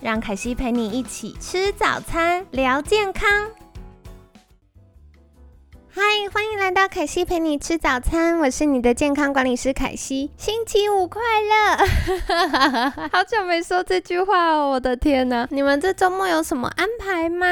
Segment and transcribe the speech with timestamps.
[0.00, 3.28] 让凯西陪你一起吃早餐，聊健康。
[5.90, 6.02] 嗨，
[6.32, 10.30] 欢迎来到凯西陪你吃早餐，我是你的健康管理师凯西。
[10.36, 11.76] 星期五快乐！
[13.10, 15.48] 好久没说这句话哦，我的天哪！
[15.50, 17.46] 你们这周末有什么安排吗？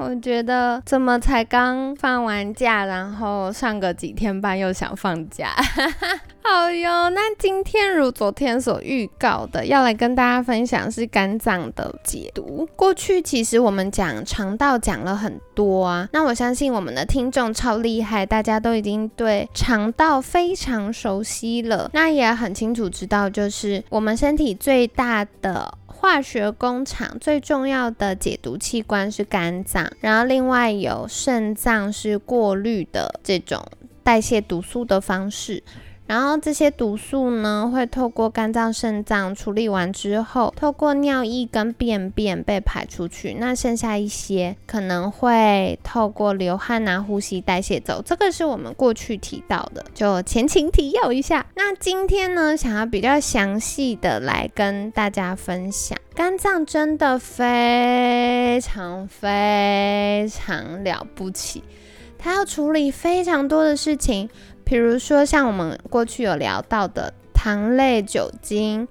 [0.00, 5.54] 我觉得怎么才刚放完假，然后上个几天班又想放假。
[6.42, 12.66] 好哟，那今天如昨天所预告的，要来跟大家分享是肝脏的解毒。
[12.74, 33.62] 过去其实我们讲肠道讲了很多啊，那我相信我们的听众超厉害，大家都已经对肠道非常熟悉了，那也很清楚知道，就是我们身体最大的化学工厂，最重要的解毒器官是肝脏，然后另外有肾脏是过滤的这种
[34.02, 35.62] 代谢毒素的方式。
[36.10, 43.34] 然后这些毒素呢，会透过肝脏、肾脏处理完之后，透过尿液跟便便被排出去。
[43.34, 48.02] 那剩下一些可能会透过流汗啊、呼吸代谢走。
[48.04, 51.46] 这个是我们过去提到的，就前情提要一下。
[51.54, 61.62] 那今天呢，想要比较详细的来跟大家分享，肝脏真的非常非常了不起，
[62.18, 64.28] 它要处理非常多的事情。
[64.70, 68.86] 比如说，像我们过去有聊到的糖类、酒精、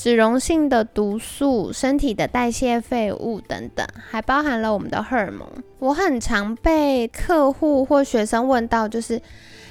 [0.00, 5.44] 脂溶性的毒素、身体的代谢废物等等，还包含了我们的荷尔蒙。
[5.80, 9.20] 我很常被客户或学生问到，就是。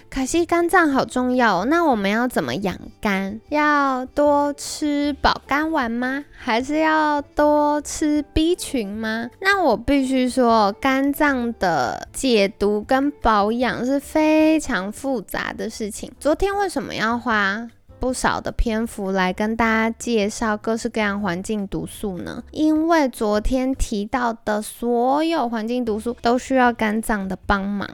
[0.09, 3.41] 凯西，肝脏好重要，那我们要怎么养肝？
[3.49, 6.23] 要多吃保肝丸吗？
[6.31, 9.29] 还是要多吃 B 群吗？
[9.41, 16.09] 那我必须说，肝脏的解毒跟保养是非常复杂的事情。
[16.17, 17.67] 昨天为什么要花
[17.99, 22.43] 不少的篇幅来跟大家介绍各式各样环境毒素呢？
[22.51, 27.87] 因为昨天提到的所有环境毒素都需要肝脏的帮忙。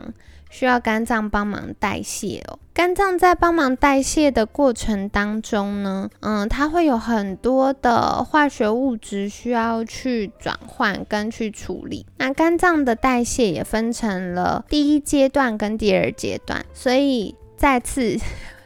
[0.50, 2.60] 需要肝脏帮忙代谢哦。
[2.76, 12.06] 肝脏在帮忙代谢的过程当中呢，嗯，它会有很多的化学物质需要去转换跟去处理。
[12.18, 18.16] 那肝脏的代谢也分成了第一阶段跟第二阶段，所以再次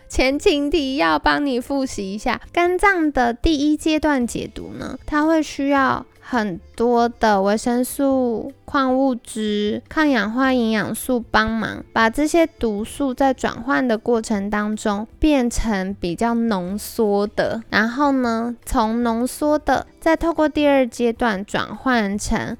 [0.10, 6.06] 前情提要帮你复习一下，肝脏的第一阶段解毒呢，它会需要。
[6.30, 22.58] 很多的维生素、矿物质、抗氧化营养素帮忙，把这些毒素在转换的过程当中变成比较浓缩的，然后呢，从浓缩的再透过第二阶段转换成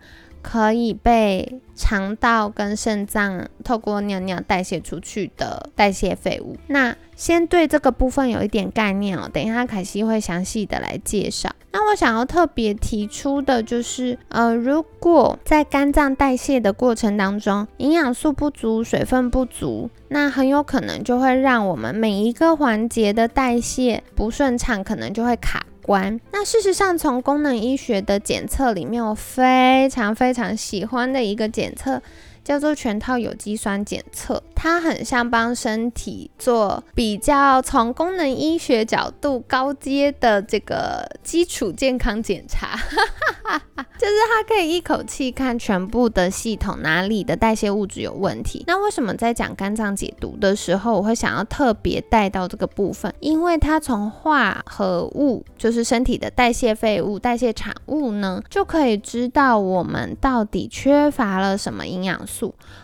[0.50, 6.56] 可以被肠道跟肾脏透过尿尿代谢出去的代谢废物。
[6.68, 11.50] 那先对这个部分有一点概念哦，等一下凯西会详细的来介绍。
[11.74, 26.20] 那我想要特别提出的就是，呃，如果在肝脏代谢的过程当中，营养素不足、水分不足，那很有可能就会让我们每一个环节的代谢不顺畅，可能就会卡关。
[26.32, 32.04] 那事实上，从功能医学的检测里面，我非常非常喜欢的一个检测。
[32.48, 42.80] 叫做全套有机酸检测，它很像帮身体做比较从功能医学角度高阶的这个基础健康检查，
[44.00, 48.64] 就是它可以一口气看全部的系统哪里的代谢物质有问题。
[48.66, 53.14] 那为什么在讲肝脏解毒的时候，我会想要特别带到这个部分？
[53.20, 62.37] 因为它从化合物，就是身体的代谢废物、代谢产物呢，就可以知道我们到底缺乏了什么营养素。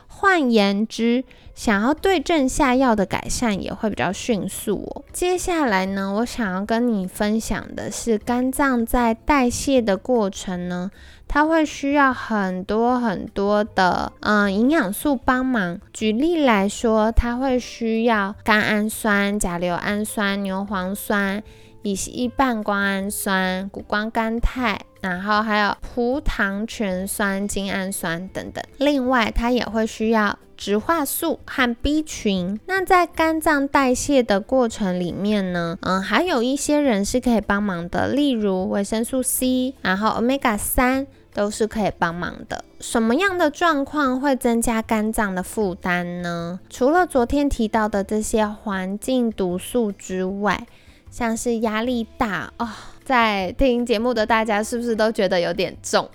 [0.08, 1.24] 换言之，
[1.54, 5.04] 想要对症下药的改善也会比较迅速哦。
[5.12, 10.92] 接下来呢，我想要跟你分享的是，肝脏在代谢的过程呢，
[11.28, 15.80] 它会需要很多很多的嗯营养素帮忙。
[15.92, 21.44] 举例来说，它会需要甘氨酸、甲硫氨酸、牛磺酸、
[21.82, 24.80] 乙烯半胱氨酸、谷胱甘肽。
[25.04, 28.64] 然后还有葡糖醛酸、精氨酸等等。
[28.80, 32.60] 另外，它也会需要植化素和 B 群。
[32.66, 41.06] 那在肝脏代谢的过程里面呢，嗯，还有一些人是可以帮忙的，例如维生素 C，然后 Omega 三。
[41.36, 42.64] 都是可以帮忙的。
[42.80, 46.60] 什么样的状况会增加肝脏的负担呢？
[46.70, 50.68] 除了昨天提到的这些环境毒素之外，
[51.10, 52.70] 像是压力大哦，
[53.04, 56.10] 在听节目的大家是不是都觉得有点重？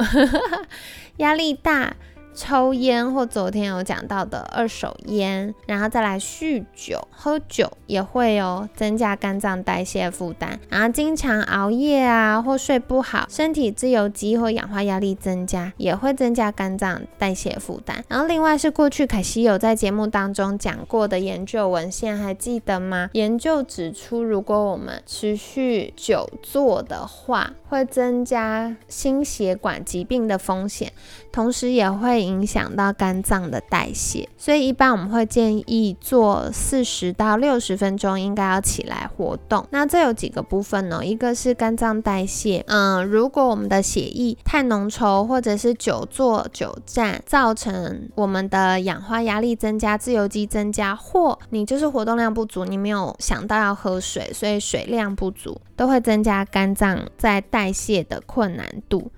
[1.19, 1.94] 压力大。
[2.38, 10.61] 抽烟或昨天有讲到的二手烟，然后再来酗酒，喝酒也会哦，增加肝脏代谢负担。
[10.69, 18.05] 然后经常熬夜啊，或睡不好，身体自由基或氧化压力增加，也会增加肝脏代谢负担。
[18.06, 23.11] 然后另外是过去凯西有在节目当中讲过的研究文献，还记得吗？
[23.14, 30.93] 研究指出，如果我们持续久坐的话，会增加心血管疾病的风险，
[31.32, 32.27] 同时也会。
[32.28, 39.66] 影响到肝脏的代谢，所以一般我们会建议做四十到六十分钟，应该要起来活动。
[39.70, 41.04] 那这有几个部分呢？
[41.04, 59.10] 一个是肝脏代谢，嗯，如果我们的血液太浓稠，或者是久坐久站，造成我们的氧化压力增加，自由基增加，或你就是活动量不足，你没有想到要喝水，所以水量不足，都会增加肝脏在代谢的困难度。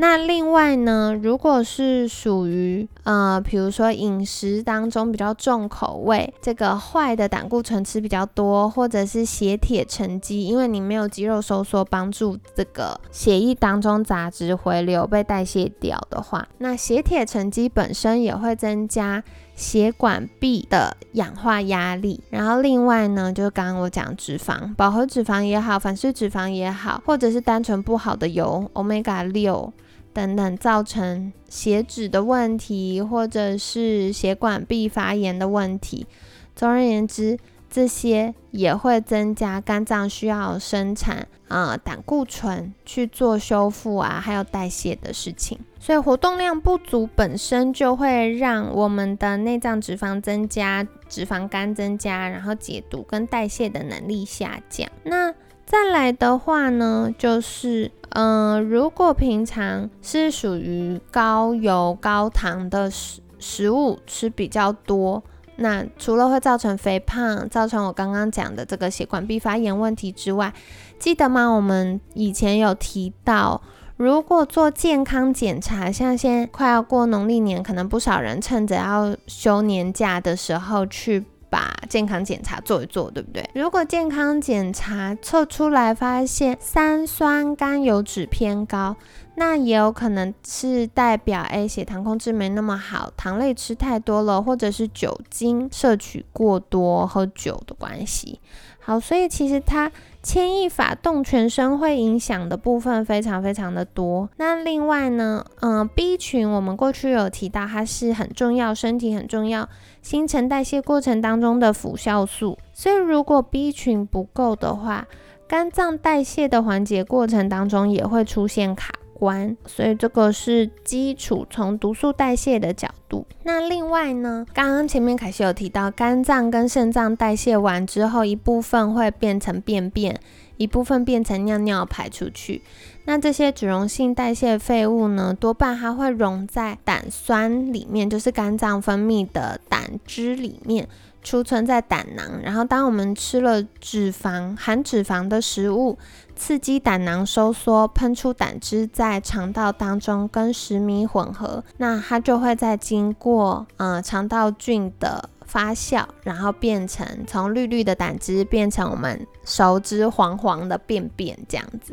[0.00, 19.24] 那另外呢，如果是属于呃，比如说饮食当中比较重口味，这个坏的胆固醇吃比较多，或者是血铁沉积，因为你没有肌肉收缩帮助这个血液当中杂质回流被代谢掉的话，那血铁沉积本身也会增加
[19.56, 22.20] 血管壁的氧化压力。
[22.30, 29.72] 然后另外呢，就是刚刚我讲脂肪，饱和脂肪也好，反式脂肪也好，或者是单纯不好的油，omega 六。
[30.18, 36.08] 等等，造成血脂的问题，或者是血管壁发炎的问题。
[36.56, 37.38] 总而言之，
[37.70, 45.56] 这些也会增加肝脏需要生产啊胆固醇去做修复啊，还有代谢的事情。
[45.78, 54.88] 所以活动量不足本身就会让我们的内脏脂肪增加，脂肪肝增加，然后解毒跟代谢的能力下降。
[55.04, 55.32] 那
[55.68, 65.22] 再来的话呢，就是，嗯，如果平常是属于高油高糖的食食物吃比较多，
[65.56, 70.54] 那除了会造成肥胖，造成我刚刚讲的这个血管壁发炎问题之外，
[70.98, 71.46] 记得吗？
[71.48, 73.60] 我们以前有提到，
[73.98, 81.26] 如果做健康检查，像现在快要过农历年，可能不少人趁着要休年假的时候去。
[81.50, 83.48] 把健康检查做一做，对不对？
[83.54, 88.96] 如果健康检查测出来发现三酸甘油脂偏高，
[89.38, 98.40] 那也有可能是代表哎血糖控制没那么好，糖类吃太多了，或者是酒精摄取过多，喝酒的关系。
[98.80, 99.92] 好，所以其实它
[100.24, 104.28] 牵一发动全身，会影响的部分非常非常的多。
[104.38, 109.68] 那另外呢，嗯，B 群我们过去有提到，它是很重要，身体很重要，
[110.02, 112.58] 新陈代谢过程当中的辅效素。
[112.72, 115.06] 所以如果 B 群不够的话，
[115.46, 118.92] 肝脏代谢的环节过程当中也会出现卡。
[119.18, 123.26] 关，所以这个是基础，从毒素代谢的角度。
[123.42, 130.18] 那另外呢，刚刚前面凯西有提到，肝脏跟肾脏代谢完之后，一部分会变成便便，
[130.56, 132.62] 一部分变成尿尿排出去。
[133.04, 140.88] 那这些脂溶性代谢废物呢，多半它会溶在胆酸里面，就是肝脏分泌的胆汁里面。
[141.20, 145.98] 储存在胆囊，然后当我们吃了脂肪含脂肪的食物，
[146.38, 161.92] 刺激胆囊收缩，喷出胆汁在肠道当中跟食糜混合，那它就会在经过呃肠道菌的发酵，然后变成从绿绿的胆汁变成我们熟知黄黄的便便这样子。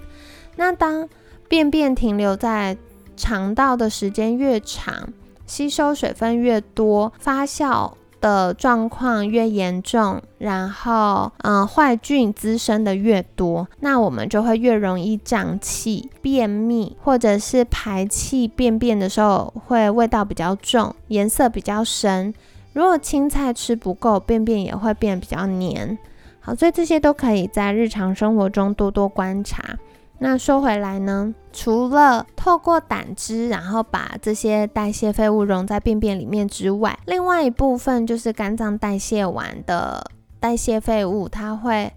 [0.56, 1.10] 那当
[1.50, 2.78] 便便停留在
[3.18, 5.10] 肠道的时间越长，
[5.48, 7.92] 吸收水分越多，发酵。
[8.26, 22.34] 的状况越严重，然后嗯坏菌滋生的越多，那我们就会越容易胀气、便秘，或者是排气便便的时候会味道比较重、颜色比较深。
[22.74, 25.96] 如果青菜吃不够，便便也会变比较黏。
[26.40, 29.78] 好，所以这些都可以在日常生活中多多观察。
[30.18, 41.92] 那说回来呢，除了透过胆汁，然后把这些代谢废物溶在便便里面之外，另外一部分就是肝脏代谢完的代谢废物，它会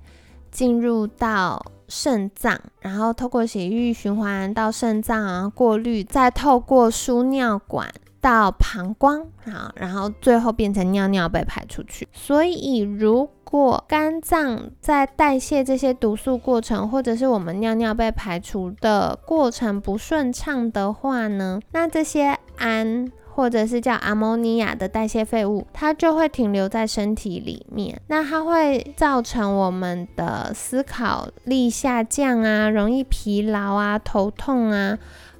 [0.50, 7.88] 进入到肾脏，然后透过血液循环到肾脏，然后过滤，再透过输尿管
[8.28, 12.06] 到膀胱，好，然后最后变成尿尿被排出去。
[12.12, 23.11] 所以，如果肝脏在代谢这些毒素过程，或者是我们尿尿被排除的过程不顺畅的话呢，那这些氨。
[23.38, 34.99] 或者是叫阿莫尼亚的代谢废物，它就会停留在身体里面，那它会造成我们的思考力下降啊，容易疲劳啊，头痛啊，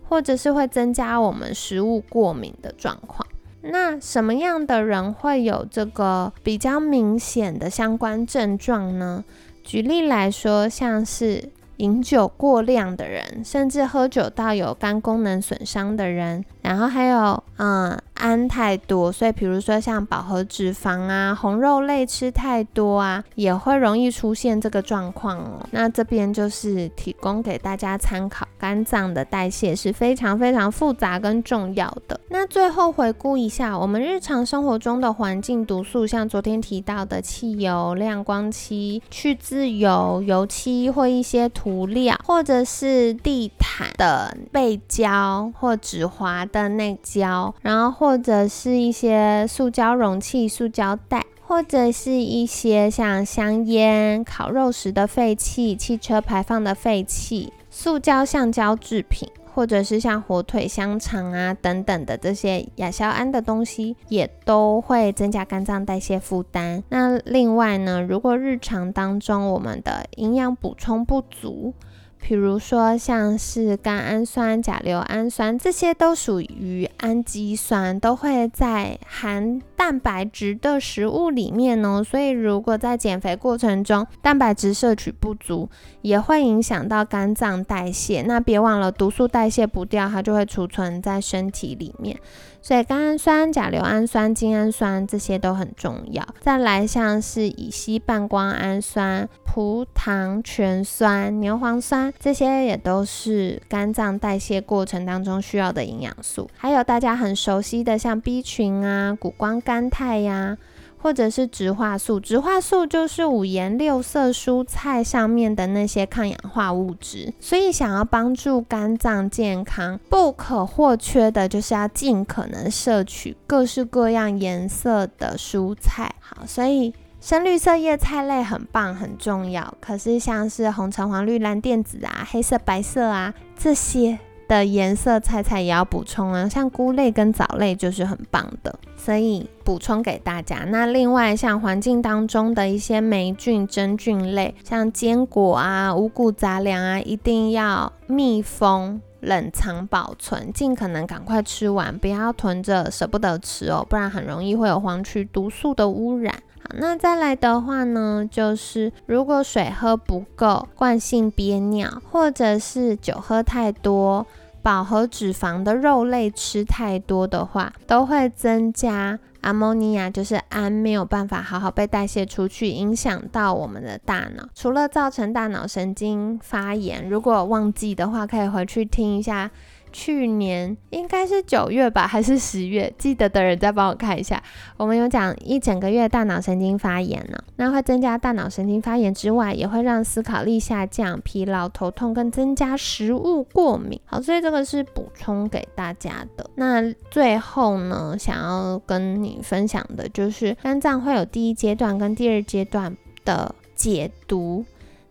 [0.09, 3.27] 或者是会增加我们食物过敏的状况。
[3.61, 9.25] 那什么样的人会有这个比较明显的相关症状呢？
[9.63, 11.51] 举例来说，像是。
[11.79, 25.65] 饮酒过量的人，甚至喝酒到有肝功能损伤的人，然后还有，嗯，氨太多，所以比如说像饱和脂肪啊、红肉类吃太多啊，也会容易出现这个状况哦。
[25.71, 32.21] 那这边就是提供给大家参考，肝脏的代谢是非常非常复杂跟重要的。
[32.29, 41.69] 那最后回顾一下，我们日常生活中的环境毒素，像昨天提到的汽油、亮光漆、去渍油、油漆或一些涂。
[41.69, 59.29] 涂料，或者是地毯的背胶或纸滑的的内胶，然后或者是一些塑胶容器、塑胶袋，或者是一些像香烟、烤肉时的废气、汽车排放的废气、塑胶橡胶制品。
[59.55, 66.85] 或者是像火腿、香肠啊等等的这些亚硝胺的东西，也都会增加肝脏代谢负担。
[66.91, 71.75] 那另外呢，如果日常当中我们的营养补充不足，
[72.21, 82.05] 比如说，像是甘氨酸、甲硫氨酸，这些都属于氨基酸，都会在含蛋白质的食物里面哦。
[82.05, 85.71] 所以，如果在减肥过程中蛋白质摄取不足，
[86.03, 88.21] 也会影响到肝脏代谢。
[88.23, 92.19] 那别忘了，毒素代谢不掉，它就会储存在身体里面。
[92.61, 96.27] 所以，甘氨酸、甲硫氨酸、精氨酸这些都很重要。
[96.41, 106.51] 再来，像是乙烯半胱氨酸、葡糖醛酸、牛磺酸，这些也都是肝脏代谢过程当中需要的营养素。
[106.57, 110.59] 还有大家很熟悉的，像 B 群啊、谷胱甘肽呀。
[111.01, 126.15] 或者是植化素，植化素就是五颜六色蔬菜上面的那些抗氧化物质，所以想要帮助肝脏健康，不可或缺的就是要尽可能摄取各式各样颜色的蔬菜。
[126.21, 134.19] 好，所以深绿色叶菜类很棒很重要，可是像是红橙黄绿蓝靛紫啊、黑色白色啊这些。
[134.49, 140.65] 的颜色菜菜也要补充啊，像菇类跟藻类就是很棒的，所以补充给大家。
[140.69, 156.35] 那另外像环境当中的一些霉菌、真菌类，像坚果啊、五谷杂粮啊，一定要密封、冷藏保存，尽可能赶快吃完，不要囤着舍不得吃哦，不然很容易会有黄曲毒素的污染。
[156.61, 164.27] 好，那再来的话呢，就是如果水喝不够、惯性憋尿，或者是酒喝太多。
[164.61, 174.47] 饱和脂肪的肉类吃太多的话，都会增加阿莫尼亚，就是氨没有办法好好被代谢出去，影响到我们的大脑。
[174.55, 179.51] 除了造成大脑神经发炎，如果忘记的话，可以回去听一下。
[179.93, 182.93] 去年应该是九月吧，还是十月？
[182.99, 184.43] 记得的人再帮我看一下。
[184.77, 194.01] 我们有讲一整个月大脑神经发炎呢，那会增加大脑神经发炎之外，也会让思考力下降、疲劳、头痛，跟增加食物过敏。
[194.05, 196.49] 好，所以这个是补充给大家的。
[196.55, 204.65] 那最后呢，想要跟你分享的就是肝脏会有第一阶段跟第二阶段的解毒。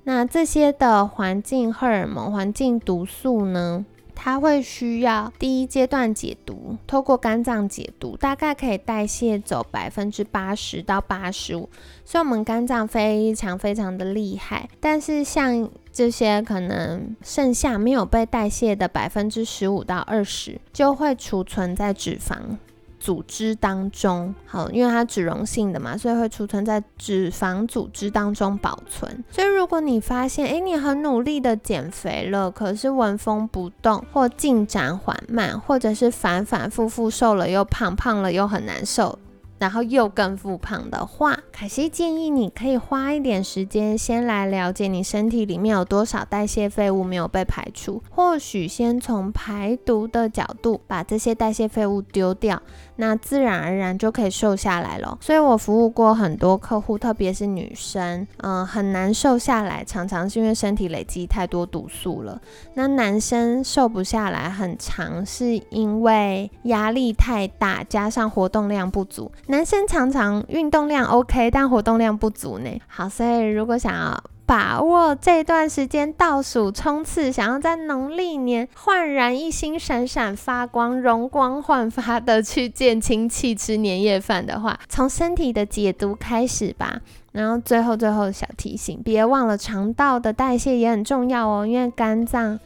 [0.04, 3.86] 那这些的环境荷尔蒙、环境毒素呢？
[4.20, 11.70] 它会需要第一阶段解毒，透过肝脏解毒，大概可以代谢走百分之八十到八十五，
[12.04, 14.68] 所以我们肝脏非常非常的厉害。
[14.82, 22.58] 但是像这些可能剩下没有被代谢的百分之十五到二十，就会储存在脂肪。
[23.00, 29.24] 组织当中，好，因为它脂溶性的嘛，所以会储存在脂肪组织当中保存。
[29.30, 39.20] 所以如果你发现，哎，你很努力的减肥了，可是纹风不动，或进展缓慢，或者是反反复复瘦了又胖，胖了又很难受，
[39.60, 52.62] 然后又更复胖的话，凯西建议你可以花一点时间，先来了解你身体里面有多少代谢废物没有被排出，或许先从排毒的角度把这些代谢废物丢掉，
[52.98, 55.18] 那自然而然就可以瘦下来了。
[55.22, 62.40] 所以我服务过很多客户，特别是女生，嗯，很难瘦下来，常常是因为身体累积太多毒素了。
[62.74, 69.32] 那男生瘦不下来，很长是因为压力太大，加上活动量不足。
[69.48, 72.70] 男生常常运动量 OK，但活动量不足呢。
[72.88, 87.02] 好，所以如果想要把握这段时间倒数冲刺，想要在农历年焕然一新、闪闪发光、容光焕发的去见亲戚、吃年夜饭的话，从身体的解毒开始吧。
[87.34, 92.58] 然后最后最后小提醒，别忘了肠道的代谢也很重要哦，因为肝脏。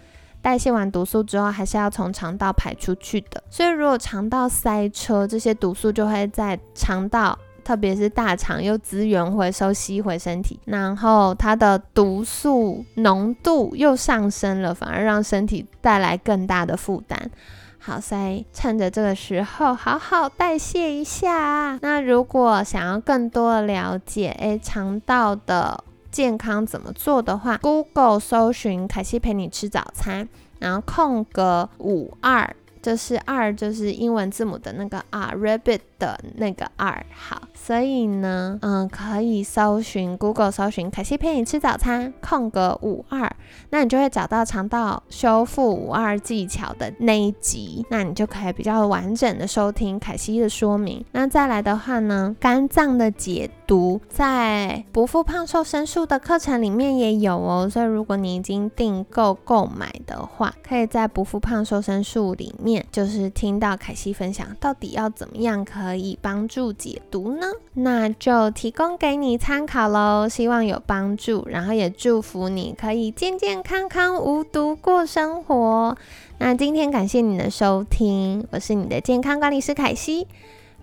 [0.44, 3.44] 代谢完毒素之后，还是要从肠道排出去的。
[3.50, 17.32] 所以，如果肠道塞车，这些毒素就会在肠道，特别是大肠又资源回收吸回身体，然后它的毒素浓度又上升了，反而让身体带来更大的负担。
[17.80, 21.80] 好，所以趁着这个时候好好代谢一下。
[21.82, 25.84] 那如果想要更多的了解，诶，肠道的。
[26.12, 30.28] 健康怎么做的话，Google 搜寻凯西陪你吃早餐，
[30.60, 37.06] 然后空格五二，就是二就是英文字母的那个 R，Rabbit 的那个二。
[37.14, 43.32] 好，所以呢，嗯，可以搜寻 Google 搜寻凯西陪你吃早餐，空格五二，
[43.70, 51.06] 那你就会找到肠道修复五二技巧的那一集，那你就可以比较完整的收听凯西的说明。
[51.12, 53.50] 那再来的话呢，肝脏的解。
[53.68, 67.48] 读在不复胖瘦身术的课程里面也有哦，所以如果你已经订购购买的话，可以在不复胖瘦身术里面，就是听到凯西分享到底要怎么样可可以帮助解毒呢？
[67.74, 75.98] 那就提供给你参考喽，希望有帮助，然后也祝福你可以健健康康无毒过生活。
[76.38, 80.28] 那今天感谢你的收听，我是你的健康管理师凯西。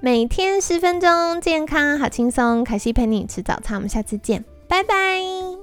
[0.00, 2.62] 每天十分钟，健康好轻松。
[2.62, 5.57] 凯西陪你吃早餐，我们下次见，拜拜。